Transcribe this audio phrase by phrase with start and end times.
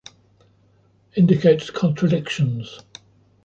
[1.15, 2.79] Indicates contradictions.